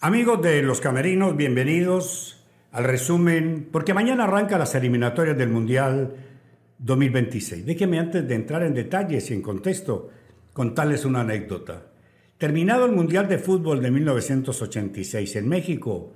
Amigos 0.00 0.40
de 0.42 0.62
Los 0.62 0.80
Camerinos, 0.80 1.36
bienvenidos 1.36 2.46
al 2.70 2.84
resumen, 2.84 3.68
porque 3.72 3.94
mañana 3.94 4.24
arranca 4.24 4.56
las 4.56 4.76
eliminatorias 4.76 5.36
del 5.36 5.48
Mundial 5.48 6.14
2026. 6.78 7.66
Déjenme 7.66 7.98
antes 7.98 8.28
de 8.28 8.36
entrar 8.36 8.62
en 8.62 8.74
detalles 8.74 9.28
y 9.28 9.34
en 9.34 9.42
contexto, 9.42 10.10
contarles 10.52 11.04
una 11.04 11.22
anécdota. 11.22 11.86
Terminado 12.38 12.86
el 12.86 12.92
Mundial 12.92 13.26
de 13.26 13.38
Fútbol 13.38 13.82
de 13.82 13.90
1986 13.90 15.34
en 15.34 15.48
México, 15.48 16.12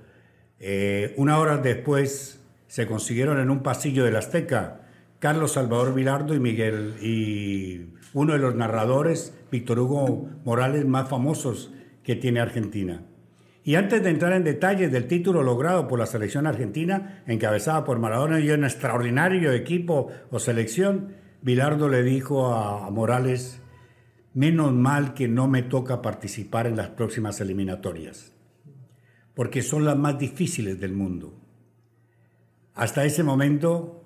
eh, 0.61 1.13
una 1.17 1.37
hora 1.39 1.57
después 1.57 2.39
se 2.67 2.87
consiguieron 2.87 3.37
en 3.41 3.49
un 3.49 3.63
pasillo 3.63 4.05
del 4.05 4.15
Azteca 4.15 4.87
Carlos 5.19 5.51
Salvador 5.51 5.93
Vilardo 5.93 6.33
y 6.33 6.39
Miguel 6.39 6.95
y 7.01 7.95
uno 8.13 8.31
de 8.31 8.39
los 8.39 8.55
narradores, 8.55 9.37
Víctor 9.51 9.79
Hugo 9.79 10.29
Morales, 10.45 10.85
más 10.85 11.09
famosos 11.09 11.73
que 12.01 12.15
tiene 12.15 12.39
Argentina. 12.39 13.03
Y 13.63 13.75
antes 13.75 14.03
de 14.03 14.09
entrar 14.09 14.33
en 14.33 14.43
detalles 14.43 14.91
del 14.91 15.07
título 15.07 15.41
logrado 15.41 15.87
por 15.87 15.97
la 15.97 16.05
selección 16.05 16.47
argentina, 16.47 17.23
encabezada 17.27 17.85
por 17.85 17.97
Maradona 17.97 18.39
y 18.39 18.49
un 18.49 18.65
extraordinario 18.65 19.53
equipo 19.53 20.11
o 20.31 20.39
selección, 20.39 21.15
Bilardo 21.41 21.87
le 21.87 22.03
dijo 22.03 22.53
a 22.53 22.89
Morales, 22.89 23.61
menos 24.33 24.73
mal 24.73 25.13
que 25.13 25.27
no 25.27 25.47
me 25.47 25.61
toca 25.61 26.01
participar 26.01 26.67
en 26.67 26.75
las 26.75 26.89
próximas 26.89 27.39
eliminatorias, 27.39 28.33
porque 29.33 29.61
son 29.61 29.85
las 29.85 29.97
más 29.97 30.19
difíciles 30.19 30.79
del 30.79 30.93
mundo. 30.93 31.33
Hasta 32.73 33.05
ese 33.05 33.23
momento, 33.23 34.03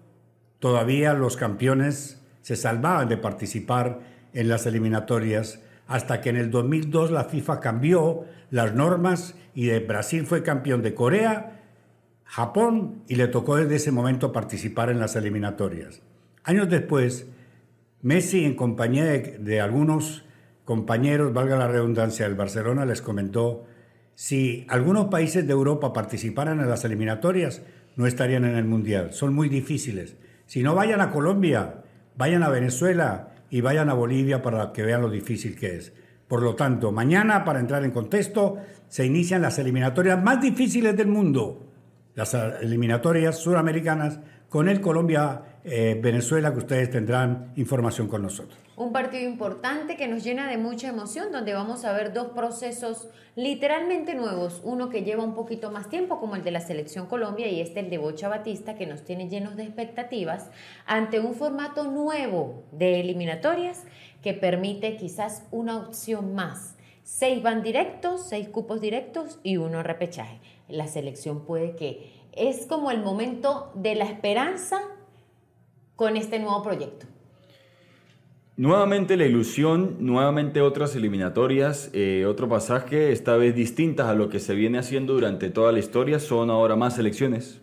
todavía 0.60 1.14
los 1.14 1.38
campeones 1.38 2.22
se 2.42 2.56
salvaban 2.56 3.10
de 3.10 3.18
participar 3.18 4.02
en 4.34 4.50
las 4.50 4.66
eliminatorias, 4.66 5.62
hasta 5.88 6.22
que 6.22 6.30
en 6.30 6.38
el 6.38 6.52
2002 6.52 7.12
la 7.12 7.26
FIFA 7.26 7.59
cambió 7.59 8.26
las 8.52 8.73
normas 8.73 9.36
y 9.54 9.70
Brasil 9.80 10.26
fue 10.26 10.44
campeón 10.44 10.82
de 10.82 10.94
Corea, 10.94 11.62
Japón 12.23 13.04
y 13.08 13.16
le 13.16 13.28
tocó 13.28 13.56
desde 13.56 13.75
ese 13.75 13.92
momento 13.92 14.31
participar 14.31 14.89
en 14.89 15.00
las 15.00 15.16
eliminatorias. 15.16 16.02
Años 16.44 16.70
después, 16.70 17.28
Messi 18.02 18.45
en 18.45 18.56
compañía 18.56 19.06
de, 19.06 19.62
algunos 19.62 20.23
compañeros, 20.66 21.34
valga 21.34 21.58
la 21.58 21.67
redundancia, 21.67 22.25
del 22.28 22.36
Barcelona 22.36 22.86
les 22.86 23.02
comentó, 23.02 23.66
si 24.14 24.66
algunos 24.69 25.06
países 25.06 25.47
de 25.47 25.53
Europa 25.53 25.94
participaran 25.94 26.59
en 26.59 26.69
las 26.69 26.84
eliminatorias, 26.86 27.62
no 27.95 28.06
estarían 28.06 28.45
en 28.45 28.56
el 28.56 28.66
Mundial. 28.66 29.14
Son 29.14 29.34
muy 29.34 29.50
difíciles. 29.50 30.17
Si 30.45 30.64
no 30.64 30.75
vayan 30.75 31.02
a 31.02 31.12
Colombia, 31.12 31.84
vayan 32.16 32.44
a 32.44 32.50
Venezuela 32.50 33.36
y 33.50 33.62
vayan 33.62 33.90
a 33.90 33.94
Bolivia 33.94 34.42
para 34.42 34.72
que 34.73 34.84
vean 34.84 35.02
lo 35.02 35.09
difícil 35.09 35.56
que 35.56 35.76
es. 35.78 35.94
Por 36.28 36.44
lo 36.44 36.56
tanto, 36.56 36.92
mañana, 36.92 37.45
para 37.45 37.59
entrar 37.59 37.84
en 37.86 37.92
contexto, 37.92 38.58
se 38.88 39.06
inician 39.06 39.42
las 39.42 39.59
eliminatorias 39.59 40.22
más 40.22 40.42
difíciles 40.42 40.95
del 40.98 41.08
mundo, 41.08 41.68
las 42.16 42.34
eliminatorias 42.34 43.38
suramericanas 43.38 44.20
con 44.50 44.68
el 44.68 44.81
Colombia-Venezuela, 45.68 46.54
que 46.54 46.60
ustedes 46.60 46.90
tendrán 46.90 47.52
información 47.58 48.08
con 48.08 48.22
nosotros. 48.22 48.58
Un 48.78 48.94
partido 48.94 49.30
importante 49.30 49.98
que 49.98 50.08
nos 50.08 50.24
llena 50.24 50.50
de 50.50 50.58
mucha 50.58 50.88
emoción, 50.88 51.32
donde 51.32 51.54
vamos 51.54 51.84
a 51.84 51.92
ver 51.94 52.14
dos 52.14 52.28
procesos 52.28 53.09
literalmente 53.36 54.16
nuevos. 54.16 54.62
Uno 54.64 54.90
que 54.90 55.04
lleva 55.04 55.24
un 55.24 55.36
poquito 55.36 55.70
más 55.70 55.90
tiempo, 55.90 56.20
como 56.20 56.36
el 56.36 56.44
de 56.44 56.52
la 56.52 56.62
Selección 56.62 57.08
Colombia, 57.08 57.48
y 57.50 57.59
este 57.59 57.82
el 57.82 57.90
de 57.90 57.98
Bocha 57.98 58.30
Batista, 58.30 58.76
que 58.76 58.88
nos 58.88 59.04
tiene 59.04 59.28
llenos 59.28 59.58
de 59.58 59.64
expectativas, 59.64 60.50
ante 60.86 61.20
un 61.20 61.34
formato 61.34 61.84
nuevo 61.84 62.64
de 62.72 63.02
eliminatorias 63.02 63.84
que 64.22 64.34
permite 64.34 64.96
quizás 64.96 65.44
una 65.52 65.78
opción 65.78 66.34
más. 66.34 66.76
Seis 67.04 67.42
van 67.42 67.64
directos, 67.64 68.28
seis 68.28 68.48
cupos 68.48 68.81
directos 68.81 69.40
y 69.44 69.58
uno 69.58 69.84
repechaje. 69.84 70.40
La 70.68 70.88
selección 70.88 71.46
puede 71.46 71.76
que 71.76 72.12
es 72.34 72.68
como 72.68 72.92
el 72.92 73.02
momento 73.02 73.72
de 73.76 73.96
la 73.96 74.06
esperanza 74.06 74.81
con 75.98 76.16
este 76.16 76.40
nuevo 76.40 76.64
proyecto. 76.64 77.08
Nuevamente 78.56 79.18
la 79.18 79.25
ilusión, 79.25 79.97
nuevamente 80.00 80.62
otras 80.62 80.96
eliminatorias, 80.96 81.90
eh, 81.94 82.25
otro 82.25 82.47
pasaje, 82.47 83.12
esta 83.12 83.35
vez 83.35 83.53
distintas 83.53 84.08
a 84.08 84.13
lo 84.13 84.30
que 84.30 84.40
se 84.40 84.56
viene 84.56 84.78
haciendo 84.78 85.13
durante 85.13 85.50
toda 85.50 85.72
la 85.72 85.80
historia, 85.80 86.19
son 86.19 86.50
ahora 86.50 86.75
más 86.75 86.96
selecciones. 86.96 87.62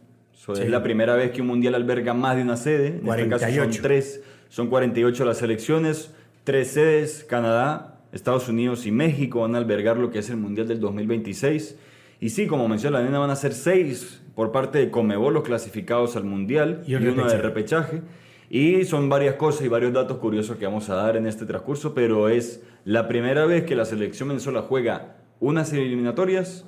Es 0.49 0.69
la 0.69 0.83
primera 0.83 1.15
vez 1.15 1.31
que 1.31 1.41
un 1.41 1.47
mundial 1.47 1.75
alberga 1.75 2.13
más 2.13 2.37
de 2.37 2.43
una 2.43 2.57
sede, 2.57 2.89
en 2.89 3.01
48. 3.01 3.37
este 3.37 3.47
caso 3.47 3.73
son 3.73 3.83
tres, 3.83 4.23
son 4.51 4.69
48 4.69 5.25
las 5.25 5.39
selecciones, 5.39 6.15
tres 6.45 6.69
sedes, 6.69 7.25
Canadá, 7.25 8.03
Estados 8.13 8.49
Unidos 8.49 8.85
y 8.85 8.91
México 8.93 9.41
van 9.41 9.55
a 9.55 9.59
albergar 9.59 9.97
lo 9.97 10.11
que 10.11 10.19
es 10.19 10.29
el 10.29 10.37
mundial 10.37 10.69
del 10.69 10.81
2026. 10.81 11.77
Y 12.21 12.31
sí, 12.31 12.47
como 12.47 12.69
menciona 12.69 12.99
la 12.99 13.05
nena, 13.05 13.19
van 13.19 13.31
a 13.31 13.37
ser 13.37 13.55
seis 13.55 14.23
por 14.35 14.53
parte 14.53 14.79
de 14.79 14.91
Comebol 14.91 15.35
los 15.35 15.45
clasificados 15.45 16.15
al 16.15 16.25
mundial 16.25 16.83
y, 16.87 16.95
uno 16.95 17.27
de 17.27 17.39
repechaje. 17.39 18.03
Y 18.51 18.85
son 18.85 19.09
varias 19.09 19.37
cosas 19.37 19.65
y 19.65 19.69
varios 19.69 19.93
datos 19.93 20.19
curiosos 20.19 20.57
que 20.57 20.67
vamos 20.67 20.91
a 20.91 20.95
dar 20.95 21.17
en 21.17 21.27
este 21.27 21.47
transcurso, 21.47 21.95
pero 21.95 22.29
es 22.29 22.63
la 22.85 23.09
primera 23.09 23.47
vez 23.47 23.65
que 23.65 23.75
la 23.75 23.85
selección 23.85 24.29
venezuela 24.29 24.63
juega 24.63 25.17
unas 25.41 25.73
eliminatorias 25.73 26.67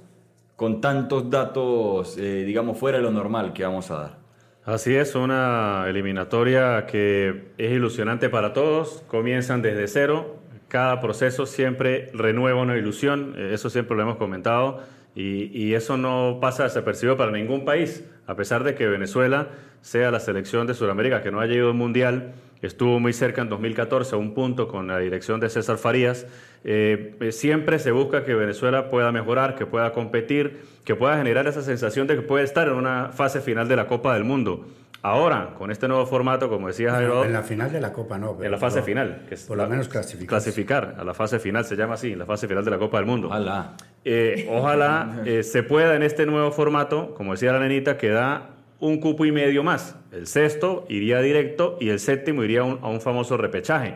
con 0.57 0.81
tantos 0.81 1.31
datos, 1.31 2.17
eh, 2.19 2.45
digamos, 2.45 2.79
fuera 2.79 2.99
de 2.99 3.05
lo 3.05 3.11
normal 3.11 3.53
que 3.53 3.63
vamos 3.65 3.91
a 3.91 3.97
dar. 3.97 4.19
Así 4.65 4.97
es, 4.97 5.15
una 5.15 5.85
eliminatoria 5.87 6.87
que 6.87 7.53
es 7.57 7.73
ilusionante 7.73 8.29
para 8.29 8.53
todos, 8.53 9.05
comienzan 9.07 9.63
desde 9.63 9.87
cero, 9.87 10.41
cada 10.67 11.01
proceso 11.01 11.47
siempre 11.47 12.11
renueva 12.13 12.63
una 12.63 12.77
ilusión, 12.77 13.35
eh, 13.37 13.51
eso 13.53 13.71
siempre 13.71 13.97
lo 13.97 14.03
hemos 14.03 14.17
comentado, 14.17 14.81
y, 15.15 15.73
eso 15.73 15.97
no 15.97 16.39
pasa 16.43 16.65
desapercibido 16.65 17.17
para 17.17 17.33
ningún 17.33 17.65
país, 17.65 18.05
a 18.27 18.35
pesar 18.35 18.65
de 18.65 18.75
que 18.75 18.87
Venezuela 18.87 19.49
sea 19.81 20.11
la 20.11 20.21
selección 20.21 20.67
de 20.67 20.75
Sudamérica 20.75 21.23
que 21.23 21.31
no 21.31 21.41
haya 21.41 21.55
ido 21.55 21.69
al 21.69 21.75
Mundial, 21.75 22.35
estuvo 22.63 22.99
muy 22.99 23.13
cerca 23.13 23.43
en 23.43 23.49
2014 23.49 24.15
a 24.15 24.19
un 24.19 24.35
punto 24.35 24.69
con 24.69 24.89
la 24.89 24.99
dirección 24.99 25.41
de 25.41 25.49
César 25.49 25.79
Farías. 25.79 26.27
Eh, 26.65 27.17
eh, 27.21 27.33
siempre 27.33 27.79
se 27.79 27.93
busca 27.93 28.25
que 28.25 28.35
Venezuela 28.35 28.91
pueda 28.91 29.13
mejorar, 29.13 29.55
que 29.55 29.67
pueda 29.67 29.93
competir, 29.93 30.61
que 30.85 30.97
pueda 30.97 31.17
generar 31.17 31.47
esa 31.47 31.63
sensación 31.63 32.07
de 32.07 32.17
que 32.17 32.23
puede 32.23 32.45
estar 32.45 32.67
en 32.69 32.75
una 32.75 33.11
fase 33.11 33.41
final 33.41 33.69
de 33.69 33.77
la 33.77 33.87
Copa 33.87 34.15
del 34.15 34.25
Mundo. 34.25 34.67
Ahora, 35.03 35.55
con 35.57 35.71
este 35.71 35.87
nuevo 35.87 36.05
formato, 36.05 36.49
como 36.49 36.67
decía 36.67 36.91
Jairo... 36.91 37.25
En 37.25 37.33
la 37.33 37.43
final 37.43 37.71
de 37.71 37.81
la 37.81 37.93
Copa 37.93 38.19
no. 38.19 38.43
en 38.43 38.51
la 38.51 38.59
fase 38.59 38.83
final. 38.83 39.25
Que 39.29 39.37
es 39.37 39.45
por 39.45 39.57
lo 39.57 39.69
menos 39.69 39.89
clasificar. 39.89 40.29
Clasificar, 40.29 40.97
a 40.99 41.05
la 41.05 41.15
fase 41.15 41.39
final, 41.39 41.65
se 41.65 41.77
llama 41.77 41.95
así, 41.95 42.17
la 42.17 42.27
fase 42.27 42.49
final 42.49 42.65
de 42.65 42.73
la 42.73 42.79
Copa 42.79 42.97
del 42.97 43.07
Mundo. 43.07 43.29
Ojalá. 43.29 43.77
Eh, 44.09 44.49
ojalá 44.53 45.23
eh, 45.27 45.43
se 45.43 45.65
pueda 45.65 45.97
en 45.97 46.05
este 46.05 46.27
nuevo 46.27 46.53
formato, 46.53 47.13
como 47.15 47.33
decía 47.33 47.53
la 47.53 47.59
nenita, 47.59 47.99
que 47.99 48.11
da 48.11 48.51
un 48.79 49.01
cupo 49.01 49.25
y 49.25 49.33
medio 49.33 49.65
más. 49.65 49.97
El 50.13 50.29
sexto 50.29 50.87
iría 50.89 51.21
directo 51.21 51.77
y 51.81 51.89
el 51.89 51.99
séptimo 51.99 52.45
iría 52.45 52.61
a 52.61 52.65
un, 52.65 53.01
famoso 53.01 53.37
repechaje. 53.37 53.95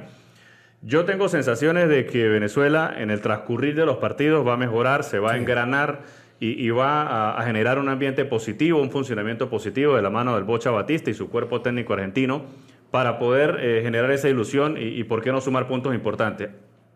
Yo 0.82 1.04
tengo 1.04 1.28
sensaciones 1.28 1.88
de 1.88 2.06
que 2.06 2.28
Venezuela 2.28 2.92
en 2.96 3.10
el 3.10 3.20
transcurrir 3.20 3.76
de 3.76 3.86
los 3.86 3.98
partidos 3.98 4.46
va 4.46 4.54
a 4.54 4.56
mejorar, 4.56 5.04
se 5.04 5.18
va 5.18 5.32
a 5.32 5.36
engranar 5.36 6.00
y, 6.40 6.70
va 6.70 7.38
a, 7.38 7.42
generar 7.42 7.78
un 7.78 7.90
ambiente 7.90 8.24
positivo, 8.24 8.80
un 8.80 8.90
funcionamiento 8.90 9.50
positivo 9.50 9.94
de 9.94 10.00
la 10.02 10.08
mano 10.08 10.34
del 10.34 10.44
Bocha 10.44 10.70
Batista 10.70 11.10
y 11.10 11.14
su 11.14 11.28
cuerpo 11.28 11.60
técnico 11.60 11.92
argentino 11.92 12.46
para 12.90 13.18
poder 13.18 13.58
eh, 13.60 13.80
generar 13.82 14.10
esa 14.10 14.30
ilusión 14.30 14.76
y, 14.78 15.04
por 15.04 15.22
qué 15.22 15.32
no 15.32 15.42
sumar 15.42 15.68
puntos 15.68 15.94
importantes. 15.94 16.48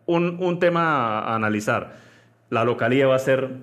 Un, 0.07 0.59
tema 0.59 1.19
a 1.19 1.35
analizar, 1.35 1.95
la 2.49 2.63
localía 2.63 3.07
va 3.07 3.15
a 3.15 3.19
ser 3.19 3.57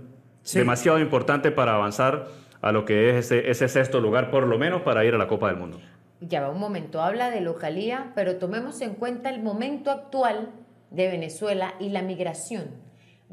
demasiado 0.54 0.98
importante 0.98 1.50
para 1.50 1.74
avanzar 1.74 2.28
a 2.60 2.72
lo 2.72 2.84
que 2.84 3.10
es 3.10 3.26
ese, 3.26 3.50
ese 3.50 3.68
sexto 3.68 4.00
lugar, 4.00 4.30
por 4.30 4.46
lo 4.46 4.58
menos 4.58 4.82
para 4.82 5.04
ir 5.04 5.14
a 5.14 5.18
la 5.18 5.26
Copa 5.26 5.48
del 5.48 5.56
Mundo. 5.56 5.80
Ya 6.20 6.40
va 6.40 6.50
un 6.50 6.60
momento, 6.60 7.02
habla 7.02 7.30
de 7.30 7.40
localía, 7.40 8.12
pero 8.14 8.36
tomemos 8.36 8.80
en 8.80 8.94
cuenta 8.94 9.30
el 9.30 9.42
momento 9.42 9.90
actual 9.90 10.50
de 10.90 11.08
Venezuela 11.08 11.74
y 11.80 11.88
la 11.88 12.02
migración. 12.02 12.70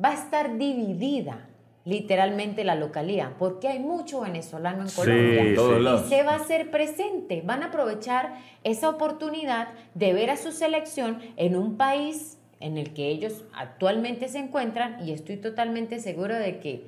Va 0.03 0.09
a 0.09 0.13
estar 0.13 0.57
dividida 0.57 1.49
literalmente 1.85 2.63
la 2.63 2.75
localía, 2.75 3.35
porque 3.37 3.67
hay 3.67 3.79
mucho 3.79 4.22
venezolano 4.22 4.84
en 4.84 4.90
Colombia 4.90 5.43
y 5.43 6.09
se 6.09 6.23
va 6.23 6.34
a 6.34 6.37
hacer 6.37 6.72
presente. 6.72 7.41
Van 7.45 7.63
a 7.63 7.67
aprovechar 7.67 8.35
esa 8.63 8.90
oportunidad 8.90 9.69
de 9.93 10.13
ver 10.13 10.29
a 10.29 10.37
su 10.37 10.52
selección 10.52 11.19
en 11.37 11.55
un 11.55 11.78
país 11.78 12.39
en 12.59 12.78
el 12.78 12.94
que 12.94 13.09
ellos 13.09 13.46
actualmente 13.53 14.28
se 14.28 14.40
encuentran 14.40 15.06
y 15.06 15.11
estoy 15.11 15.38
totalmente 15.38 16.00
seguro 16.00 16.35
de 16.35 16.59
que 16.59 16.84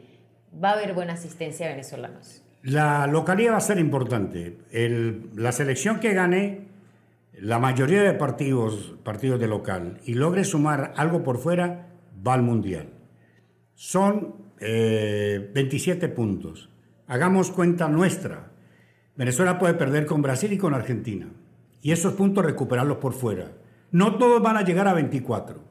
va 0.63 0.71
a 0.71 0.73
haber 0.73 0.93
buena 0.93 1.13
asistencia 1.13 1.67
de 1.67 1.73
venezolanos. 1.73 2.43
La 2.63 3.07
localía 3.07 3.51
va 3.51 3.57
a 3.57 3.61
ser 3.61 3.79
importante. 3.79 4.57
la 5.35 5.51
selección 5.51 5.99
que 5.99 6.13
gane 6.13 6.67
la 7.33 7.57
mayoría 7.57 8.03
de 8.03 8.13
partidos, 8.13 8.93
partidos 9.03 9.39
de 9.39 9.47
local 9.47 9.99
y 10.05 10.13
logre 10.13 10.43
sumar 10.43 10.93
algo 10.95 11.23
por 11.23 11.39
fuera, 11.39 11.87
va 12.25 12.35
al 12.35 12.43
mundial. 12.43 12.89
Son 13.73 14.35
27 14.59 16.05
eh, 16.05 16.09
puntos. 16.09 16.69
Hagamos 17.07 17.49
cuenta 17.49 17.87
nuestra. 17.87 18.51
Venezuela 19.15 19.57
puede 19.57 19.73
perder 19.73 20.05
con 20.05 20.21
Brasil 20.21 20.53
y 20.53 20.57
con 20.57 20.73
Argentina. 20.73 21.29
Y 21.81 21.91
esos 21.91 22.13
puntos 22.13 22.45
recuperarlos 22.45 22.97
por 22.97 23.13
fuera. 23.13 23.51
No 23.91 24.15
todos 24.17 24.41
van 24.41 24.57
a 24.57 24.63
llegar 24.63 24.87
a 24.87 24.93
24. 24.93 25.61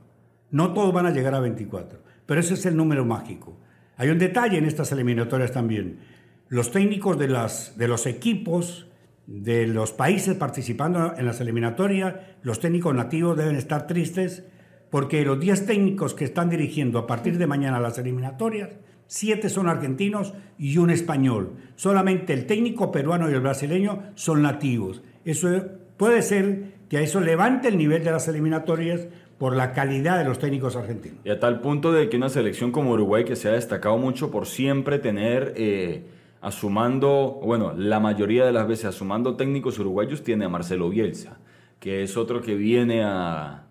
No 0.50 0.72
todos 0.72 0.92
van 0.92 1.06
a 1.06 1.10
llegar 1.10 1.34
a 1.34 1.40
24. 1.40 2.00
Pero 2.26 2.40
ese 2.40 2.54
es 2.54 2.66
el 2.66 2.76
número 2.76 3.04
mágico. 3.04 3.58
Hay 3.96 4.08
un 4.08 4.18
detalle 4.18 4.58
en 4.58 4.66
estas 4.66 4.92
eliminatorias 4.92 5.52
también. 5.52 6.00
Los 6.48 6.70
técnicos 6.70 7.18
de, 7.18 7.28
las, 7.28 7.76
de 7.76 7.88
los 7.88 8.06
equipos 8.06 8.86
de 9.26 9.68
los 9.68 9.92
países 9.92 10.34
participando 10.36 11.14
en 11.16 11.24
las 11.24 11.40
eliminatorias, 11.40 12.16
los 12.42 12.58
técnicos 12.58 12.94
nativos 12.94 13.36
deben 13.36 13.54
estar 13.54 13.86
tristes 13.86 14.44
porque 14.90 15.24
los 15.24 15.38
10 15.38 15.66
técnicos 15.66 16.14
que 16.14 16.24
están 16.24 16.50
dirigiendo 16.50 16.98
a 16.98 17.06
partir 17.06 17.38
de 17.38 17.46
mañana 17.46 17.78
las 17.78 17.96
eliminatorias, 17.98 18.70
7 19.06 19.48
son 19.48 19.68
argentinos 19.68 20.34
y 20.58 20.78
un 20.78 20.90
español. 20.90 21.56
Solamente 21.76 22.32
el 22.32 22.46
técnico 22.46 22.90
peruano 22.90 23.30
y 23.30 23.34
el 23.34 23.40
brasileño 23.40 24.02
son 24.16 24.42
nativos. 24.42 25.02
Eso 25.24 25.48
puede 25.96 26.22
ser 26.22 26.79
que 26.90 26.98
a 26.98 27.00
eso 27.00 27.20
levante 27.20 27.68
el 27.68 27.78
nivel 27.78 28.04
de 28.04 28.10
las 28.10 28.28
eliminatorias 28.28 29.06
por 29.38 29.56
la 29.56 29.72
calidad 29.72 30.18
de 30.18 30.24
los 30.24 30.38
técnicos 30.38 30.76
argentinos. 30.76 31.20
Y 31.24 31.30
a 31.30 31.40
tal 31.40 31.60
punto 31.60 31.92
de 31.92 32.10
que 32.10 32.18
una 32.18 32.28
selección 32.28 32.70
como 32.70 32.90
Uruguay, 32.90 33.24
que 33.24 33.36
se 33.36 33.48
ha 33.48 33.52
destacado 33.52 33.96
mucho 33.96 34.30
por 34.30 34.46
siempre 34.46 34.98
tener... 34.98 35.54
Eh, 35.56 36.04
asumando, 36.40 37.38
bueno, 37.42 37.74
la 37.76 38.00
mayoría 38.00 38.44
de 38.46 38.52
las 38.52 38.66
veces 38.66 38.86
asumando 38.86 39.36
técnicos 39.36 39.78
uruguayos, 39.78 40.22
tiene 40.22 40.46
a 40.46 40.48
Marcelo 40.48 40.88
Bielsa, 40.88 41.38
que 41.78 42.02
es 42.02 42.16
otro 42.16 42.40
que 42.40 42.54
viene 42.54 43.02
a, 43.04 43.66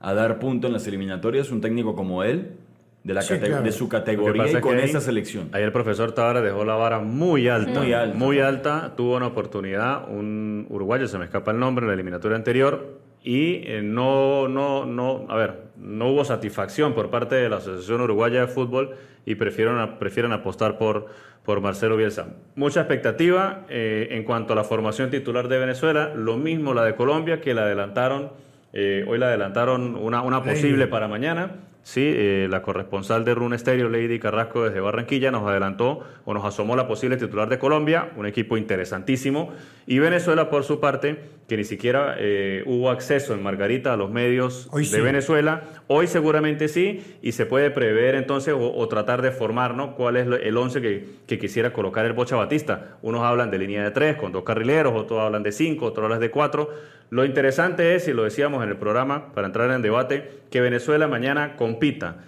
dar 0.00 0.38
punto 0.38 0.66
en 0.66 0.72
las 0.72 0.86
eliminatorias, 0.86 1.50
un 1.50 1.60
técnico 1.60 1.94
como 1.94 2.22
él, 2.22 2.58
de, 3.04 3.14
la 3.14 3.22
de 3.22 3.72
su 3.72 3.88
categoría 3.88 4.50
y 4.50 4.60
con 4.60 4.78
esa 4.78 5.00
selección. 5.00 5.48
Ahí 5.52 5.62
el 5.62 5.72
profesor 5.72 6.12
Tavares 6.12 6.42
dejó 6.42 6.64
la 6.64 6.74
vara 6.74 6.98
muy 6.98 7.48
alta, 7.48 7.80
muy 7.80 7.92
alta, 7.92 8.18
muy 8.18 8.40
alta, 8.40 8.92
tuvo 8.96 9.16
una 9.16 9.28
oportunidad, 9.28 10.08
un 10.08 10.66
uruguayo, 10.68 11.08
se 11.08 11.18
me 11.18 11.24
escapa 11.24 11.50
el 11.50 11.58
nombre, 11.58 11.84
en 11.84 11.88
la 11.88 11.94
eliminatoria 11.94 12.36
anterior, 12.36 12.98
y 13.22 13.62
eh, 13.66 13.82
no, 13.82 14.48
no, 14.48 14.86
no, 14.86 15.26
a 15.28 15.36
ver, 15.36 15.64
no 15.76 16.08
hubo 16.08 16.24
satisfacción 16.24 16.94
por 16.94 17.10
parte 17.10 17.34
de 17.34 17.48
la 17.48 17.56
Asociación 17.56 18.00
Uruguaya 18.02 18.40
de 18.42 18.46
Fútbol 18.46 18.96
y 19.26 19.34
prefieren, 19.34 19.98
prefieren 19.98 20.32
apostar 20.32 20.78
por, 20.78 21.06
por 21.44 21.60
Marcelo 21.60 21.96
Bielsa. 21.96 22.28
Mucha 22.54 22.80
expectativa 22.80 23.66
eh, 23.68 24.08
en 24.10 24.24
cuanto 24.24 24.54
a 24.54 24.56
la 24.56 24.64
formación 24.64 25.10
titular 25.10 25.48
de 25.48 25.58
Venezuela, 25.58 26.12
lo 26.14 26.36
mismo 26.36 26.72
la 26.74 26.84
de 26.84 26.94
Colombia, 26.94 27.40
que 27.40 27.52
la 27.52 27.62
adelantaron, 27.62 28.30
eh, 28.72 29.04
hoy 29.06 29.18
la 29.18 29.26
adelantaron 29.26 29.96
una, 29.96 30.22
una 30.22 30.42
posible 30.42 30.86
para 30.86 31.08
mañana. 31.08 31.56
Sí, 31.82 32.02
eh, 32.04 32.46
la 32.50 32.60
corresponsal 32.60 33.24
de 33.24 33.34
Rune 33.34 33.58
Stereo, 33.58 33.88
Lady 33.88 34.18
Carrasco, 34.18 34.64
desde 34.64 34.80
Barranquilla, 34.80 35.30
nos 35.30 35.48
adelantó 35.48 36.00
o 36.24 36.34
nos 36.34 36.44
asomó 36.44 36.76
la 36.76 36.86
posible 36.86 37.16
titular 37.16 37.48
de 37.48 37.58
Colombia, 37.58 38.10
un 38.16 38.26
equipo 38.26 38.58
interesantísimo. 38.58 39.52
Y 39.86 39.98
Venezuela, 39.98 40.50
por 40.50 40.64
su 40.64 40.78
parte, 40.78 41.18
que 41.48 41.56
ni 41.56 41.64
siquiera 41.64 42.16
eh, 42.18 42.62
hubo 42.66 42.90
acceso 42.90 43.32
en 43.32 43.42
Margarita 43.42 43.94
a 43.94 43.96
los 43.96 44.10
medios 44.10 44.70
de 44.70 45.00
Venezuela, 45.00 45.64
hoy 45.86 46.06
seguramente 46.06 46.68
sí, 46.68 47.00
y 47.22 47.32
se 47.32 47.46
puede 47.46 47.70
prever 47.70 48.14
entonces 48.14 48.54
o, 48.56 48.88
tratar 48.88 49.22
de 49.22 49.32
formar 49.32 49.74
¿no? 49.74 49.94
cuál 49.94 50.16
es 50.16 50.28
el 50.42 50.56
once 50.56 50.80
que, 50.80 51.06
que, 51.26 51.38
quisiera 51.38 51.72
colocar 51.72 52.04
el 52.04 52.12
Bocha 52.12 52.36
Batista. 52.36 52.98
Unos 53.02 53.22
hablan 53.22 53.50
de 53.50 53.58
línea 53.58 53.82
de 53.82 53.90
tres, 53.90 54.16
con 54.16 54.32
dos 54.32 54.44
carrileros, 54.44 54.92
otros 54.94 55.18
hablan 55.18 55.42
de 55.42 55.50
cinco, 55.50 55.86
otros 55.86 56.04
hablan 56.04 56.20
de 56.20 56.30
cuatro. 56.30 56.70
Lo 57.10 57.24
interesante 57.24 57.96
es, 57.96 58.06
y 58.06 58.12
lo 58.12 58.22
decíamos 58.22 58.62
en 58.62 58.68
el 58.68 58.76
programa, 58.76 59.32
para 59.32 59.48
entrar 59.48 59.70
en 59.72 59.82
debate, 59.82 60.42
que 60.50 60.60
Venezuela 60.60 61.08
mañana 61.08 61.56
compita. 61.56 62.18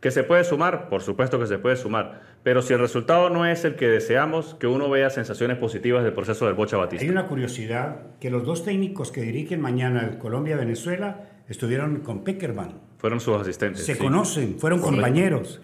¿Que 0.00 0.10
se 0.10 0.24
puede 0.24 0.44
sumar? 0.44 0.88
Por 0.88 1.02
supuesto 1.02 1.38
que 1.38 1.46
se 1.46 1.58
puede 1.58 1.76
sumar. 1.76 2.22
Pero 2.42 2.62
si 2.62 2.72
el 2.72 2.80
resultado 2.80 3.28
no 3.28 3.44
es 3.44 3.66
el 3.66 3.76
que 3.76 3.86
deseamos, 3.86 4.54
que 4.54 4.66
uno 4.66 4.88
vea 4.88 5.10
sensaciones 5.10 5.58
positivas 5.58 6.02
del 6.02 6.14
proceso 6.14 6.46
del 6.46 6.54
Bocha 6.54 6.78
Batista. 6.78 7.04
Hay 7.04 7.10
una 7.10 7.26
curiosidad, 7.26 8.00
que 8.18 8.30
los 8.30 8.46
dos 8.46 8.64
técnicos 8.64 9.12
que 9.12 9.20
dirigen 9.20 9.60
mañana 9.60 10.08
el 10.10 10.16
Colombia-Venezuela 10.16 11.26
estuvieron 11.48 12.00
con 12.00 12.24
Peckerman. 12.24 12.80
Fueron 12.96 13.20
sus 13.20 13.38
asistentes. 13.38 13.84
Se 13.84 13.98
conocen, 13.98 14.58
fueron 14.58 14.80
compañeros 14.80 15.60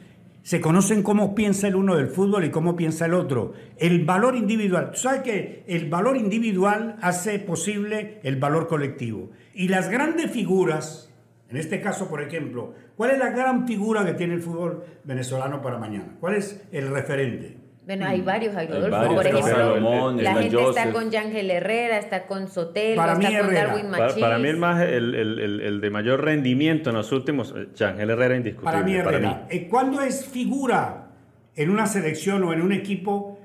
se 0.46 0.60
conocen 0.60 1.02
cómo 1.02 1.34
piensa 1.34 1.66
el 1.66 1.75
uno 1.75 1.96
del 1.96 2.06
fútbol 2.06 2.44
y 2.44 2.52
cómo 2.52 2.76
piensa 2.76 3.06
el 3.06 3.14
otro. 3.14 3.54
El 3.78 4.04
valor 4.04 4.37
individual, 4.37 4.93
¿sabes 4.94 5.22
que 5.22 5.64
el 5.66 5.90
valor 5.90 6.16
individual 6.16 6.98
hace 7.02 7.40
posible 7.40 8.20
el 8.22 8.37
valor 8.37 8.69
colectivo? 8.69 9.31
Y 9.54 9.66
las 9.66 9.90
grandes 9.90 10.31
figuras, 10.31 11.12
en 11.50 11.56
este 11.56 11.81
caso, 11.81 12.08
por 12.08 12.22
ejemplo, 12.22 12.75
¿cuál 12.96 13.10
es 13.10 13.19
la 13.19 13.31
gran 13.31 13.66
figura 13.66 14.04
que 14.04 14.14
tiene 14.14 14.34
el 14.34 14.40
fútbol 14.40 14.84
venezolano 15.02 15.60
para 15.60 15.78
mañana? 15.78 16.14
¿Cuál 16.20 16.37
es 16.37 16.62
el 16.70 16.90
referente? 16.90 17.65
Bueno, 17.86 18.04
hay 18.04 18.20
varios, 18.20 18.56
hay 18.56 18.66
Rodolfo, 18.66 19.14
por 19.14 19.26
ejemplo. 19.28 20.12
la 20.16 20.34
gente 20.34 20.60
está 20.60 20.92
con 20.92 21.08
Yángel 21.08 21.48
Herrera, 21.52 21.98
está 21.98 22.26
con 22.26 22.48
Sotelo, 22.48 23.00
está 23.00 23.40
con 23.40 23.54
Darwin 23.54 23.90
Machís. 23.90 24.20
Para, 24.20 24.38
mí 24.38 24.48
el, 24.48 24.56
más, 24.56 24.82
el, 24.82 25.14
el, 25.14 25.60
el, 25.60 25.80
de 25.80 25.90
mayor 25.90 26.24
rendimiento 26.24 26.90
en 26.90 26.96
los 26.96 27.12
últimos, 27.12 27.54
Yángel 27.76 28.10
Herrera 28.10 28.36
indiscutible. 28.36 28.72
Para 28.72 28.84
mí 28.84 28.96
Herrera. 28.96 29.46
Eh, 29.50 29.68
cuando 29.68 30.00
es 30.00 30.26
figura 30.26 31.12
en 31.54 31.70
una 31.70 31.86
selección 31.86 32.42
o 32.42 32.52
en 32.52 32.60
un 32.60 32.72
equipo, 32.72 33.38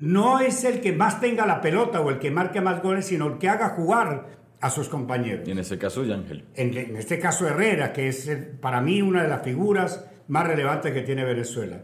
no 0.00 0.40
es 0.40 0.64
el 0.64 0.80
que 0.80 0.90
más 0.90 1.20
tenga 1.20 1.46
la 1.46 1.60
pelota 1.60 2.00
o 2.00 2.10
el 2.10 2.18
que 2.18 2.32
marque 2.32 2.60
más 2.60 2.82
goles, 2.82 3.06
sino 3.06 3.28
el 3.28 3.38
que 3.38 3.48
haga 3.48 3.68
jugar 3.68 4.26
a 4.60 4.68
sus 4.68 4.88
compañeros. 4.88 5.46
Y 5.46 5.52
en 5.52 5.60
ese 5.60 5.78
caso, 5.78 6.04
Yángel. 6.04 6.44
En, 6.56 6.76
en 6.76 6.96
este 6.96 7.20
caso, 7.20 7.46
Herrera, 7.46 7.92
que 7.92 8.08
es 8.08 8.28
para 8.60 8.80
mí 8.80 9.00
una 9.00 9.22
de 9.22 9.28
las 9.28 9.42
figuras 9.42 10.04
más 10.26 10.44
relevantes 10.44 10.92
que 10.92 11.02
tiene 11.02 11.24
Venezuela. 11.24 11.82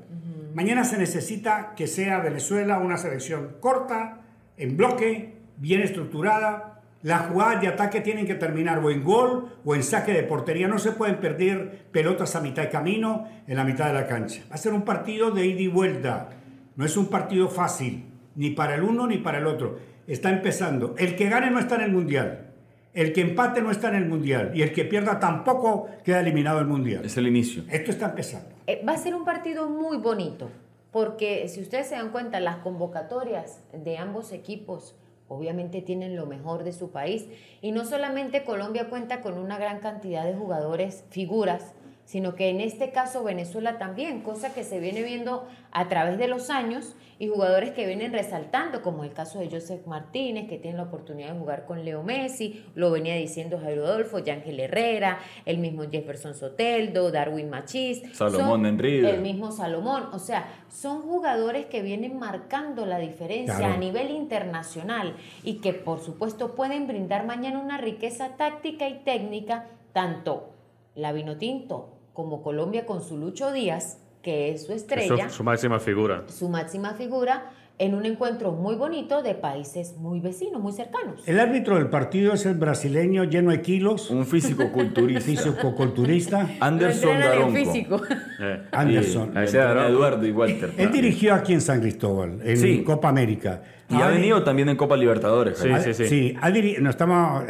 Mañana 0.54 0.84
se 0.84 0.98
necesita 0.98 1.72
que 1.76 1.86
sea 1.86 2.20
Venezuela 2.20 2.78
una 2.78 2.98
selección 2.98 3.56
corta, 3.60 4.20
en 4.58 4.76
bloque, 4.76 5.38
bien 5.56 5.80
estructurada. 5.80 6.82
Las 7.02 7.22
jugadas 7.22 7.62
de 7.62 7.68
ataque 7.68 8.00
tienen 8.00 8.26
que 8.26 8.34
terminar 8.34 8.78
o 8.78 8.90
en 8.90 9.02
gol 9.02 9.56
o 9.64 9.74
en 9.74 9.82
saque 9.82 10.12
de 10.12 10.22
portería. 10.24 10.68
No 10.68 10.78
se 10.78 10.92
pueden 10.92 11.20
perder 11.20 11.86
pelotas 11.90 12.36
a 12.36 12.40
mitad 12.40 12.62
de 12.62 12.68
camino 12.68 13.26
en 13.46 13.56
la 13.56 13.64
mitad 13.64 13.86
de 13.86 13.94
la 13.94 14.06
cancha. 14.06 14.42
Va 14.50 14.54
a 14.54 14.58
ser 14.58 14.74
un 14.74 14.82
partido 14.82 15.30
de 15.30 15.46
ida 15.46 15.60
y 15.60 15.68
vuelta. 15.68 16.28
No 16.76 16.84
es 16.84 16.96
un 16.96 17.06
partido 17.06 17.48
fácil, 17.48 18.04
ni 18.36 18.50
para 18.50 18.74
el 18.74 18.82
uno 18.82 19.06
ni 19.06 19.18
para 19.18 19.38
el 19.38 19.46
otro. 19.46 19.78
Está 20.06 20.30
empezando. 20.30 20.94
El 20.98 21.16
que 21.16 21.28
gane 21.28 21.50
no 21.50 21.60
está 21.60 21.76
en 21.76 21.82
el 21.82 21.92
Mundial. 21.92 22.51
El 22.94 23.14
que 23.14 23.22
empate 23.22 23.62
no 23.62 23.70
está 23.70 23.88
en 23.88 23.94
el 23.94 24.06
Mundial 24.06 24.52
y 24.54 24.60
el 24.62 24.72
que 24.72 24.84
pierda 24.84 25.18
tampoco 25.18 25.88
queda 26.04 26.20
eliminado 26.20 26.58
del 26.58 26.66
Mundial. 26.66 27.04
Es 27.06 27.16
el 27.16 27.26
inicio. 27.26 27.64
Esto 27.70 27.90
está 27.90 28.10
empezando. 28.10 28.50
Eh, 28.66 28.82
va 28.86 28.92
a 28.92 28.98
ser 28.98 29.14
un 29.14 29.24
partido 29.24 29.68
muy 29.70 29.96
bonito, 29.96 30.50
porque 30.90 31.48
si 31.48 31.62
ustedes 31.62 31.86
se 31.86 31.94
dan 31.94 32.10
cuenta, 32.10 32.38
las 32.38 32.56
convocatorias 32.56 33.60
de 33.72 33.96
ambos 33.96 34.32
equipos 34.32 34.94
obviamente 35.28 35.80
tienen 35.80 36.16
lo 36.16 36.26
mejor 36.26 36.64
de 36.64 36.72
su 36.72 36.90
país. 36.90 37.26
Y 37.62 37.72
no 37.72 37.86
solamente 37.86 38.44
Colombia 38.44 38.90
cuenta 38.90 39.22
con 39.22 39.38
una 39.38 39.56
gran 39.56 39.80
cantidad 39.80 40.26
de 40.26 40.34
jugadores, 40.34 41.04
figuras, 41.08 41.72
sino 42.12 42.34
que 42.34 42.50
en 42.50 42.60
este 42.60 42.90
caso 42.90 43.24
Venezuela 43.24 43.78
también, 43.78 44.20
cosa 44.20 44.52
que 44.52 44.64
se 44.64 44.80
viene 44.80 45.02
viendo 45.02 45.46
a 45.70 45.88
través 45.88 46.18
de 46.18 46.28
los 46.28 46.50
años 46.50 46.94
y 47.18 47.28
jugadores 47.28 47.70
que 47.70 47.86
vienen 47.86 48.12
resaltando, 48.12 48.82
como 48.82 49.02
el 49.02 49.14
caso 49.14 49.38
de 49.38 49.48
Joseph 49.50 49.86
Martínez, 49.86 50.46
que 50.46 50.58
tiene 50.58 50.76
la 50.76 50.82
oportunidad 50.82 51.32
de 51.32 51.38
jugar 51.38 51.64
con 51.64 51.86
Leo 51.86 52.02
Messi, 52.02 52.66
lo 52.74 52.90
venía 52.90 53.14
diciendo 53.14 53.58
Jairo 53.58 53.86
Adolfo, 53.86 54.18
Yángel 54.18 54.60
Herrera, 54.60 55.20
el 55.46 55.56
mismo 55.56 55.84
Jefferson 55.90 56.34
Soteldo, 56.34 57.10
Darwin 57.10 57.48
Machís, 57.48 58.02
Salomón 58.12 58.66
Enrique, 58.66 59.08
el 59.08 59.22
mismo 59.22 59.50
Salomón, 59.50 60.10
o 60.12 60.18
sea, 60.18 60.44
son 60.68 61.00
jugadores 61.00 61.64
que 61.64 61.80
vienen 61.80 62.18
marcando 62.18 62.84
la 62.84 62.98
diferencia 62.98 63.72
a 63.72 63.78
nivel 63.78 64.10
internacional 64.10 65.16
y 65.44 65.62
que 65.62 65.72
por 65.72 66.00
supuesto 66.00 66.54
pueden 66.54 66.86
brindar 66.86 67.24
mañana 67.24 67.58
una 67.58 67.78
riqueza 67.78 68.36
táctica 68.36 68.86
y 68.86 68.98
técnica, 68.98 69.68
tanto 69.94 70.50
la 70.94 71.12
Vinotinto 71.12 72.01
como 72.12 72.42
Colombia 72.42 72.86
con 72.86 73.02
su 73.02 73.16
Lucho 73.16 73.52
Díaz, 73.52 73.98
que 74.22 74.50
es 74.50 74.66
su 74.66 74.72
estrella. 74.72 75.30
su, 75.30 75.42
máxima 75.44 75.80
figura. 75.80 76.24
Su 76.28 76.48
máxima 76.48 76.94
figura 76.94 77.50
en 77.78 77.94
un 77.94 78.06
encuentro 78.06 78.52
muy 78.52 78.76
bonito 78.76 79.22
de 79.22 79.34
países 79.34 79.96
muy 79.96 80.20
vecinos, 80.20 80.62
muy 80.62 80.72
cercanos. 80.72 81.26
El 81.26 81.40
árbitro 81.40 81.76
del 81.76 81.88
partido 81.88 82.32
es 82.34 82.46
el 82.46 82.54
brasileño 82.54 83.24
lleno 83.24 83.50
de 83.50 83.60
kilos. 83.60 84.10
Un 84.10 84.26
físico 84.26 84.70
culturista. 84.70 85.22
físico 85.22 85.74
culturista. 85.74 86.48
Anderson 86.60 87.18
Daronco. 87.18 87.56
físico. 87.56 88.02
Eh, 88.40 88.62
Anderson. 88.72 89.36
Eduardo 89.36 90.26
y 90.26 90.32
Walter. 90.32 90.72
Él 90.76 90.92
dirigió 90.92 91.34
aquí 91.34 91.52
en 91.52 91.60
San 91.60 91.80
Cristóbal, 91.80 92.40
en 92.44 92.84
Copa 92.84 93.08
América. 93.08 93.62
Y 93.88 93.96
ha, 93.96 94.08
venido 94.08 94.42
también 94.42 94.68
en 94.68 94.76
Copa 94.76 94.96
Libertadores. 94.96 95.58
Sí, 95.58 95.68
sí, 95.82 95.94
sí. 95.94 96.06
sí 96.06 96.36
ha, 96.40 96.50
no, 96.80 96.90
estamos, 96.90 97.44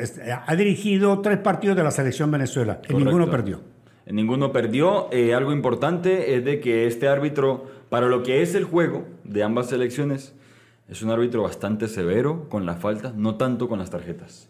ha 0.47 0.57
dirigido 0.57 1.21
tres 1.21 1.39
partidos 1.39 1.77
de 1.77 1.85
la 1.85 1.91
selección 1.91 2.31
Venezuela. 2.31 2.81
Y 2.89 2.95
ninguno 2.95 3.31
perdió 3.31 3.72
ninguno 4.07 4.53
perdió. 4.53 5.09
Eh, 5.13 5.35
algo 5.35 5.53
importante 5.53 6.35
es 6.35 6.45
de 6.45 6.61
que 6.61 6.87
este 6.87 7.09
árbitro, 7.09 7.67
para 7.89 8.09
lo 8.09 8.23
que 8.23 8.43
es 8.43 8.55
el 8.55 8.65
juego 8.65 9.05
de 9.25 9.43
ambas 9.43 9.69
selecciones, 9.69 10.35
es 10.89 11.03
un 11.03 11.11
árbitro 11.11 11.43
bastante 11.43 11.89
severo 11.89 12.49
con 12.49 12.67
las 12.67 12.79
faltas, 12.81 13.15
no 13.15 13.37
tanto 13.37 13.69
con 13.69 13.79
las 13.79 13.91
tarjetas. 13.91 14.49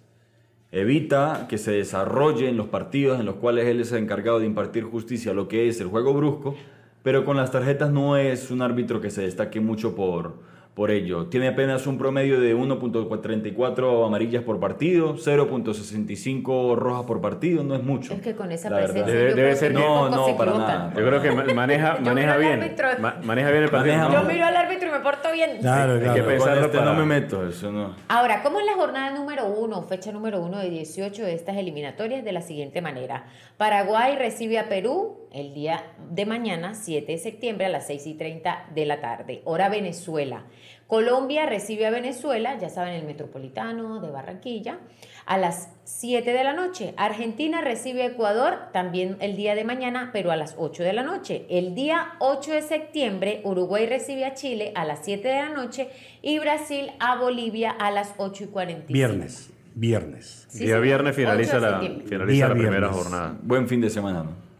Evita 0.72 1.46
que 1.48 1.58
se 1.58 1.70
desarrolle 1.70 2.48
en 2.48 2.56
los 2.56 2.68
partidos 2.68 3.20
en 3.20 3.26
los 3.26 3.36
cuales 3.36 3.66
él 3.66 3.80
es 3.80 3.92
encargado 3.92 4.40
de 4.40 4.46
impartir 4.46 4.84
justicia 4.84 5.34
lo 5.34 5.46
que 5.46 5.68
es 5.68 5.80
el 5.80 5.88
juego 5.88 6.14
brusco, 6.14 6.56
pero 7.02 7.24
con 7.24 7.36
las 7.36 7.50
tarjetas 7.50 7.92
no 7.92 8.16
es 8.16 8.50
un 8.50 8.62
árbitro 8.62 9.00
que 9.00 9.10
se 9.10 9.22
destaque 9.22 9.60
mucho 9.60 9.94
por, 9.94 10.36
por 10.74 10.90
ello. 10.90 11.26
Tiene 11.26 11.48
apenas 11.48 11.86
un 11.86 11.98
promedio 11.98 12.40
de 12.40 12.56
1.34 12.56 14.06
amarillas 14.06 14.42
por 14.42 14.58
partido, 14.58 15.16
0.65 15.16 16.76
rojas 16.76 17.04
por 17.04 17.20
partido, 17.20 17.62
no 17.62 17.74
es 17.74 17.82
mucho. 17.82 18.14
Es 18.14 18.22
que 18.22 18.34
con 18.34 18.50
esa 18.50 18.70
presencia 18.70 19.04
debe, 19.04 19.34
debe 19.34 19.54
ser 19.54 19.74
no, 19.74 20.08
no, 20.08 20.34
para 20.36 20.52
nada. 20.52 20.92
Yo 20.96 21.06
creo 21.06 21.20
que 21.20 21.30
maneja, 21.52 21.96
maneja 22.00 22.36
bien. 22.38 22.74
maneja 23.22 23.50
bien 23.50 23.64
el 23.64 23.70
partido. 23.70 24.12
Yo 24.12 24.22
miro 24.22 24.46
al 24.46 24.56
árbitro 24.56 24.88
y 24.88 24.92
me 24.92 25.00
porto 25.00 25.30
bien. 25.30 25.58
Claro, 25.60 25.98
claro. 25.98 26.12
Hay 26.12 26.20
que 26.20 26.26
pensarlo 26.26 26.66
este 26.66 26.80
no 26.80 26.94
me 26.94 27.04
meto, 27.04 27.46
eso 27.46 27.70
no. 27.70 27.94
Ahora, 28.08 28.42
¿cómo 28.42 28.58
es 28.58 28.64
la 28.64 28.74
jornada 28.74 29.10
número 29.10 29.46
uno, 29.46 29.82
fecha 29.82 30.10
número 30.10 30.40
uno 30.40 30.58
de 30.58 30.70
18 30.70 31.22
de 31.22 31.34
estas 31.34 31.56
eliminatorias? 31.58 32.24
De 32.24 32.32
la 32.32 32.40
siguiente 32.40 32.80
manera. 32.80 33.26
Paraguay 33.58 34.16
recibe 34.16 34.58
a 34.58 34.70
Perú 34.70 35.28
el 35.32 35.52
día 35.52 35.84
de 36.10 36.24
mañana, 36.24 36.74
7 36.74 37.12
de 37.12 37.18
septiembre, 37.18 37.66
a 37.66 37.68
las 37.68 37.86
6 37.86 38.06
y 38.06 38.14
30 38.14 38.66
de 38.74 38.86
la 38.86 39.00
tarde. 39.00 39.42
Hora 39.44 39.68
Venezuela. 39.68 40.44
Colombia 40.86 41.46
recibe 41.46 41.86
a 41.86 41.90
Venezuela, 41.90 42.58
ya 42.58 42.68
saben, 42.68 42.94
el 42.94 43.06
Metropolitano 43.06 44.00
de 44.00 44.10
Barranquilla, 44.10 44.78
a 45.24 45.38
las 45.38 45.70
7 45.84 46.32
de 46.32 46.44
la 46.44 46.52
noche. 46.52 46.92
Argentina 46.96 47.60
recibe 47.62 48.02
a 48.02 48.06
Ecuador 48.06 48.58
también 48.72 49.16
el 49.20 49.36
día 49.36 49.54
de 49.54 49.64
mañana, 49.64 50.10
pero 50.12 50.30
a 50.30 50.36
las 50.36 50.54
8 50.58 50.82
de 50.82 50.92
la 50.92 51.02
noche. 51.02 51.46
El 51.48 51.74
día 51.74 52.14
8 52.18 52.52
de 52.52 52.62
septiembre, 52.62 53.40
Uruguay 53.44 53.86
recibe 53.86 54.24
a 54.24 54.34
Chile 54.34 54.72
a 54.74 54.84
las 54.84 55.00
7 55.04 55.26
de 55.26 55.34
la 55.34 55.48
noche 55.48 55.88
y 56.20 56.38
Brasil 56.38 56.90
a 57.00 57.16
Bolivia 57.16 57.70
a 57.70 57.90
las 57.90 58.14
8 58.18 58.44
y 58.44 58.46
45. 58.48 58.92
Viernes, 58.92 59.50
viernes. 59.74 60.48
día 60.52 60.78
viernes 60.78 61.16
finaliza, 61.16 61.58
la, 61.58 61.80
finaliza 61.80 62.48
la 62.48 62.54
primera 62.54 62.88
jornada. 62.92 63.38
Buen 63.42 63.66
fin 63.66 63.80
de 63.80 63.88
semana, 63.88 64.24
¿no? 64.24 64.52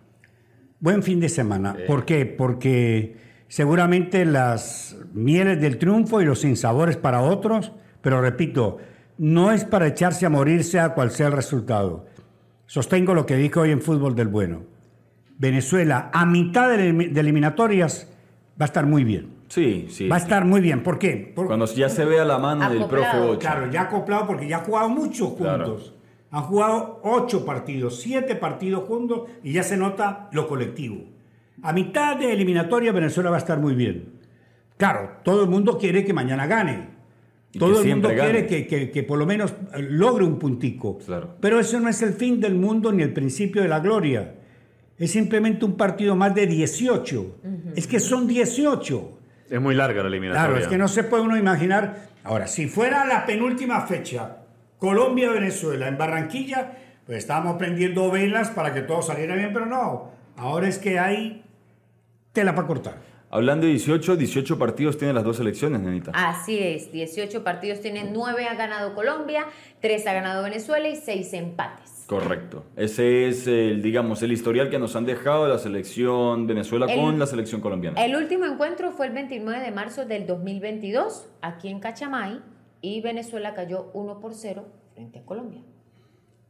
Buen 0.81 1.03
fin 1.03 1.21
de 1.21 1.29
semana. 1.29 1.77
¿Por 1.87 2.05
qué? 2.05 2.27
Porque 2.27 3.22
seguramente 3.53 4.25
las 4.25 4.97
mieles 5.13 5.61
del 5.61 5.77
triunfo 5.77 6.23
y 6.23 6.25
los 6.25 6.41
sinsabores 6.41 6.97
para 6.97 7.21
otros, 7.21 7.73
pero 8.01 8.23
repito, 8.23 8.79
no 9.19 9.53
es 9.53 9.67
para 9.67 9.87
echarse 9.87 10.25
a 10.25 10.31
morir 10.31 10.65
sea 10.65 10.95
cual 10.95 11.11
sea 11.11 11.27
el 11.27 11.35
resultado. 11.35 12.07
Sostengo 12.65 13.13
lo 13.13 13.27
que 13.27 13.37
dijo 13.37 13.61
hoy 13.61 13.71
en 13.71 13.83
Fútbol 13.83 14.15
del 14.15 14.29
Bueno. 14.29 14.63
Venezuela 15.37 16.11
a 16.15 16.25
mitad 16.25 16.71
de 16.71 16.89
eliminatorias 16.89 18.09
va 18.59 18.65
a 18.65 18.69
estar 18.69 18.87
muy 18.87 19.05
bien. 19.05 19.35
Sí, 19.49 19.87
sí. 19.91 20.09
Va 20.09 20.17
a 20.17 20.21
estar 20.21 20.47
muy 20.47 20.63
bien. 20.63 20.83
¿Por 20.83 20.99
qué? 20.99 21.35
Cuando 21.35 21.67
ya 21.67 21.91
se 21.91 22.07
ve 22.07 22.21
a 22.21 22.25
la 22.25 22.39
mano 22.39 22.71
del 22.71 22.87
profe 22.87 23.19
Ocho. 23.19 23.39
Claro, 23.39 23.71
ya 23.71 23.83
acoplado 23.83 24.29
porque 24.29 24.49
ya 24.49 24.57
ha 24.57 24.61
jugado 24.61 24.89
muchos 24.89 25.29
juntos. 25.29 25.93
Han 26.31 26.45
jugado 26.45 27.01
ocho 27.03 27.45
partidos, 27.45 28.01
siete 28.01 28.35
partidos 28.35 28.85
juntos 28.85 29.29
y 29.43 29.53
ya 29.53 29.63
se 29.63 29.77
nota 29.77 30.31
lo 30.33 30.49
colectivo. 30.49 31.13
A 31.63 31.73
mitad 31.73 32.17
de 32.17 32.33
eliminatoria 32.33 32.93
Venezuela 32.93 33.31
va 33.31 33.37
a 33.37 33.41
estar 33.41 33.59
muy 33.59 33.75
bien. 33.75 34.21
Claro, 34.77 35.19
todo 35.23 35.45
el 35.45 35.51
mundo 35.51 35.79
quiere 35.79 36.05
que 36.05 36.13
mañana 36.13 36.47
gane. 36.47 36.89
todo 37.59 37.83
el 37.83 37.89
mundo 37.89 38.09
quiere 38.09 38.47
que, 38.47 39.03
por 39.03 39.19
lo 39.19 39.27
menos 39.27 39.55
logre 39.77 40.25
un 40.25 40.39
puntico. 40.39 40.99
Pero 41.41 41.61
eso 41.61 41.79
no 41.79 41.89
es 41.89 42.03
el 42.03 42.15
fin 42.15 42.41
del 42.41 42.55
mundo 42.55 42.93
ni 42.93 43.03
el 43.03 43.13
principio 43.13 43.63
de 43.63 43.69
la 43.69 43.81
gloria. 43.81 44.35
Es 44.99 45.11
simplemente 45.11 45.65
un 45.65 45.77
partido 45.77 46.17
más 46.17 46.35
de 46.35 46.47
18. 46.47 47.37
Es 47.77 47.87
que 47.87 48.01
son 48.01 48.27
18. 48.27 49.19
Es 49.51 49.61
muy 49.61 49.75
larga 49.75 50.03
la 50.03 50.09
eliminatoria. 50.09 50.49
Claro, 50.49 50.63
es 50.63 50.69
que 50.69 50.79
no 50.79 50.89
se 50.89 51.05
puede 51.05 51.23
uno 51.23 51.37
imaginar. 51.37 52.09
Ahora, 52.25 52.47
si 52.47 52.69
fuera 52.69 53.05
la 53.05 53.27
penúltima 53.27 53.83
fecha, 53.83 54.39
Colombia-Venezuela 54.79 55.89
en 55.89 55.99
Barranquilla, 55.99 56.73
pues 57.05 57.19
estábamos 57.19 57.57
prendiendo 57.57 58.11
velas 58.11 58.51
para 58.51 58.73
que 58.73 58.83
todo 58.83 59.03
saliera 59.03 59.35
bien, 59.35 59.51
pero 59.53 59.67
no. 59.67 60.11
Ahora 60.37 60.69
es 60.69 60.79
que 60.79 60.99
hay 60.99 61.45
tela 62.33 62.55
para 62.55 62.67
cortar. 62.67 63.13
Hablando 63.31 63.65
de 63.65 63.73
18, 63.73 64.17
18 64.17 64.59
partidos 64.59 64.99
tienen 64.99 65.15
las 65.15 65.25
dos 65.25 65.39
selecciones, 65.39 65.81
Nenita. 65.81 66.13
Así 66.15 66.59
es, 66.59 66.93
18 66.93 67.43
partidos 67.43 67.81
tienen, 67.81 68.13
9 68.13 68.47
ha 68.47 68.55
ganado 68.55 68.95
Colombia, 68.95 69.47
3 69.81 70.07
ha 70.07 70.13
ganado 70.13 70.43
Venezuela 70.43 70.87
y 70.87 70.97
6 70.97 71.33
empates. 71.33 72.05
Correcto. 72.07 72.65
Ese 72.77 73.29
es 73.29 73.47
el, 73.47 73.81
digamos, 73.81 74.23
el 74.23 74.33
historial 74.33 74.69
que 74.69 74.79
nos 74.79 74.97
han 74.97 75.07
dejado 75.07 75.49
la 75.49 75.57
selección 75.57 76.47
Venezuela 76.47 76.87
con 76.95 77.19
la 77.19 77.27
selección 77.27 77.63
colombiana. 77.63 78.05
El 78.05 78.17
último 78.17 78.45
encuentro 78.45 78.93
fue 78.93 79.07
el 79.07 79.15
29 79.15 79.61
de 79.61 79.71
marzo 79.71 80.05
del 80.05 80.27
2022, 80.27 81.31
aquí 81.41 81.69
en 81.69 81.81
Cachamay, 81.81 82.39
y 82.83 83.01
Venezuela 83.01 83.55
cayó 83.55 83.91
1 83.95 84.21
por 84.21 84.35
0 84.35 84.67
frente 84.93 85.21
a 85.21 85.23
Colombia. 85.25 85.63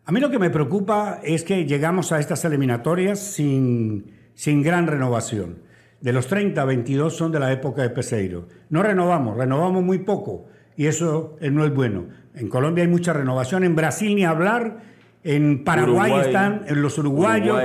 A 0.05 0.13
mí 0.13 0.21
lo 0.21 0.31
que 0.31 0.39
me 0.39 0.51
preocupa 0.51 1.21
es 1.23 1.45
que 1.45 1.65
llegamos 1.65 2.11
a 2.11 2.19
estas 2.19 2.45
eliminatorias 2.45 3.21
sin, 3.21 4.13
sin 4.35 4.63
gran 4.63 4.87
renovación. 4.87 5.59
De 6.01 6.13
los 6.13 6.27
30, 6.27 6.65
22 6.65 7.17
son 7.17 7.31
de 7.31 7.39
la 7.39 7.53
época 7.53 7.83
de 7.83 7.91
Peseiro. 7.91 8.49
No 8.69 8.83
renovamos, 8.83 9.37
renovamos 9.37 9.85
muy 9.85 10.01
poco 10.01 10.47
y 10.77 10.87
eso 10.87 11.37
no 11.41 11.65
es 11.65 11.73
bueno. 11.73 12.07
En 12.35 12.49
Colombia 12.49 12.83
hay 12.83 12.91
mucha 12.91 13.13
renovación, 13.13 13.63
en 13.63 13.77
Brasil 13.77 14.17
ni 14.17 14.25
hablar, 14.25 14.81
en 15.23 15.63
Paraguay 15.63 16.13
están 16.21 16.65
en 16.67 16.83
los 16.83 16.99
uruguayos, 16.99 17.63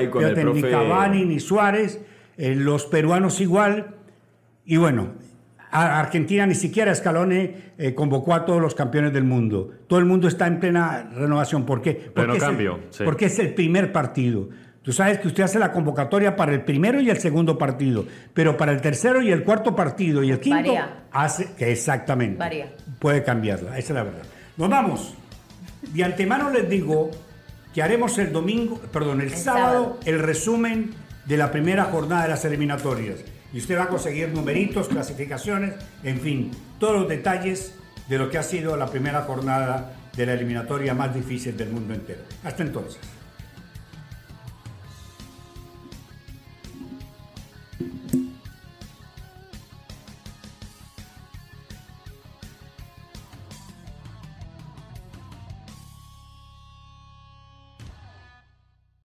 ni 0.53 0.62
Cavani 0.62 1.25
ni 1.25 1.39
Suárez, 1.39 2.00
en 2.38 2.65
los 2.65 2.86
peruanos 2.86 3.41
igual. 3.41 3.96
Y 4.65 4.77
bueno, 4.77 5.13
Argentina 5.72 6.46
ni 6.46 6.56
siquiera 6.56 6.94
Scaloni 6.96 7.52
eh, 7.78 7.94
convocó 7.94 8.34
a 8.34 8.46
todos 8.46 8.62
los 8.62 8.74
campeones 8.74 9.14
del 9.14 9.24
mundo. 9.24 9.72
Todo 9.88 10.00
el 10.00 10.06
mundo 10.06 10.28
está 10.28 10.48
en 10.48 10.60
plena 10.60 11.10
renovación. 11.14 11.66
¿Por 11.66 11.82
qué? 11.82 12.12
Porque, 12.14 12.38
cambio, 12.38 12.80
es, 12.90 13.00
el, 13.02 13.06
porque 13.06 13.26
es 13.26 13.40
el 13.40 13.54
primer 13.54 13.92
partido. 13.92 14.50
Tú 14.82 14.94
sabes 14.94 15.20
que 15.20 15.28
usted 15.28 15.44
hace 15.44 15.60
la 15.60 15.74
convocatoria 15.74 16.38
para 16.38 16.54
el 16.54 16.62
primero 16.62 17.02
y 17.02 17.10
el 17.10 17.18
segundo 17.18 17.58
partido, 17.58 18.06
pero 18.34 18.56
para 18.56 18.72
el 18.72 18.80
tercero 18.80 19.22
y 19.22 19.32
el 19.32 19.44
cuarto 19.44 19.76
partido 19.76 20.24
y 20.24 20.32
el 20.32 20.40
quinto 20.40 20.72
hace 21.12 21.54
que 21.58 21.74
exactamente 21.74 22.70
puede 22.98 23.22
cambiarla. 23.22 23.78
Esa 23.78 23.90
es 23.90 23.96
la 23.96 24.04
verdad. 24.04 24.24
Nos 24.56 24.70
vamos. 24.70 25.14
De 25.94 26.04
antemano 26.06 26.50
les 26.50 26.70
digo 26.70 27.12
que 27.74 27.84
haremos 27.84 28.18
el 28.18 28.32
domingo, 28.32 28.80
perdón, 28.94 29.20
el, 29.20 29.32
sábado, 29.32 30.00
el 30.06 30.20
resumen 30.20 30.92
de 31.26 31.36
la 31.36 31.52
primera 31.52 31.84
jornada 31.84 32.24
de 32.24 32.30
las 32.30 32.46
eliminatorias. 32.46 33.20
Y 33.58 33.60
usted 33.60 33.76
va 33.76 33.86
a 33.86 33.88
conseguir 33.88 34.30
numeritos, 34.30 34.88
clasificaciones, 34.88 35.74
en 36.04 36.20
fin, 36.22 36.52
todos 36.80 36.94
los 36.94 37.10
detalles 37.10 37.74
de 38.08 38.20
lo 38.20 38.30
que 38.30 38.38
ha 38.38 38.44
sido 38.44 38.78
la 38.78 38.86
primera 38.86 39.24
jornada 39.24 39.96
de 40.16 40.28
la 40.28 40.34
eliminatoria 40.34 40.94
más 40.94 41.16
difícil 41.16 41.58
del 41.58 41.72
mundo 41.72 41.96
entero. 41.96 42.20
Hasta 42.44 42.62
entonces. 42.62 43.00